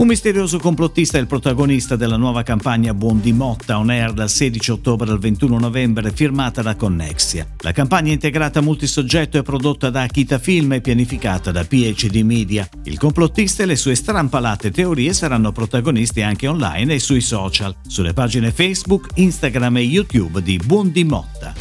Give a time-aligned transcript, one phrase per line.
[0.00, 4.30] Un misterioso complottista è il protagonista della nuova campagna Buon di Motta on air dal
[4.30, 7.46] 16 ottobre al 21 novembre firmata da Connexia.
[7.58, 12.66] La campagna integrata multisoggetto è prodotta da Akita Film e pianificata da PhD Media.
[12.84, 18.14] Il complottista e le sue strampalate teorie saranno protagonisti anche online e sui social, sulle
[18.14, 21.52] pagine Facebook, Instagram e YouTube di Buon di Motta.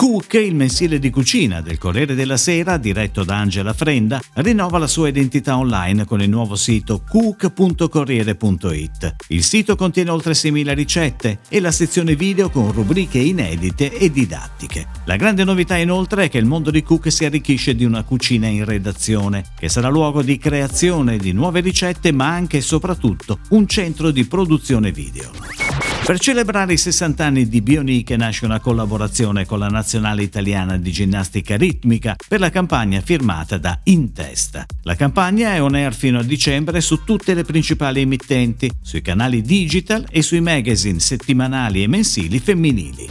[0.00, 4.86] Cook, il mensile di cucina del Corriere della Sera, diretto da Angela Frenda, rinnova la
[4.86, 9.16] sua identità online con il nuovo sito cook.corriere.it.
[9.28, 14.86] Il sito contiene oltre 6.000 ricette e la sezione video con rubriche inedite e didattiche.
[15.04, 18.46] La grande novità inoltre è che il mondo di Cook si arricchisce di una cucina
[18.46, 23.66] in redazione, che sarà luogo di creazione di nuove ricette ma anche e soprattutto un
[23.66, 25.69] centro di produzione video.
[26.10, 30.90] Per celebrare i 60 anni di Bionic nasce una collaborazione con la Nazionale Italiana di
[30.90, 34.66] Ginnastica Ritmica per la campagna firmata da Intesta.
[34.82, 39.40] La campagna è on air fino a dicembre su tutte le principali emittenti, sui canali
[39.40, 43.08] digital e sui magazine settimanali e mensili femminili.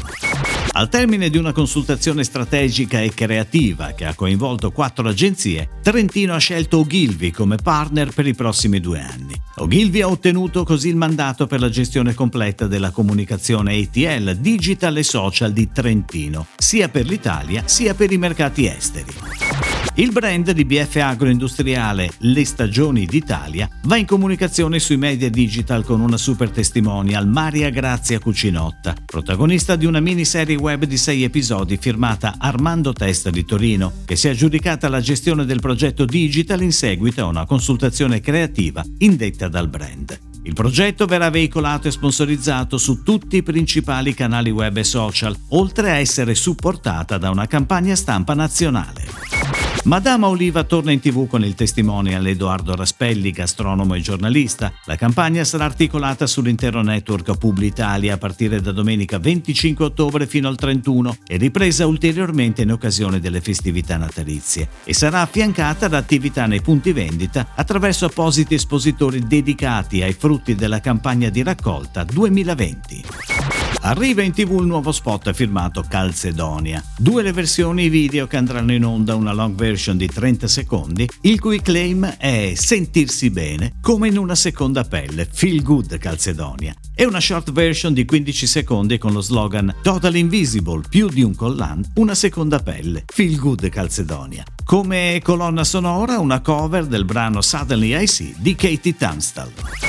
[0.71, 6.37] Al termine di una consultazione strategica e creativa che ha coinvolto quattro agenzie, Trentino ha
[6.37, 9.28] scelto Ogilvy come partner per i prossimi due anni.
[9.59, 15.03] Ogilvy ha ottenuto così il mandato per la gestione completa della comunicazione ATL, digital e
[15.03, 19.68] social di Trentino, sia per l'Italia sia per i mercati esteri.
[19.99, 25.99] Il brand di BF Agroindustriale Le Stagioni d'Italia va in comunicazione sui media digital con
[25.99, 32.35] una super testimonial Maria Grazia Cucinotta, protagonista di una miniserie web di sei episodi firmata
[32.37, 37.23] Armando Testa di Torino, che si è aggiudicata la gestione del progetto digital in seguito
[37.23, 40.17] a una consultazione creativa indetta dal brand.
[40.43, 45.91] Il progetto verrà veicolato e sponsorizzato su tutti i principali canali web e social, oltre
[45.91, 49.38] a essere supportata da una campagna stampa nazionale.
[49.85, 54.71] Madama Oliva torna in tv con il testimonial Edoardo Raspelli, gastronomo e giornalista.
[54.85, 60.57] La campagna sarà articolata sull'intero network Publitalia a partire da domenica 25 ottobre fino al
[60.57, 66.61] 31 e ripresa ulteriormente in occasione delle festività natalizie e sarà affiancata da attività nei
[66.61, 73.58] punti vendita attraverso appositi espositori dedicati ai frutti della campagna di raccolta 2020.
[73.81, 76.83] Arriva in tv il nuovo spot firmato Calcedonia.
[76.97, 81.39] Due le versioni video che andranno in onda, una long version di 30 secondi, il
[81.39, 87.19] cui claim è sentirsi bene come in una seconda pelle, feel good Calcedonia, e una
[87.19, 92.15] short version di 15 secondi con lo slogan Total Invisible, più di un collan, una
[92.15, 94.43] seconda pelle, feel good Calcedonia.
[94.63, 99.88] Come colonna sonora una cover del brano Suddenly I See di Katie Tunstall.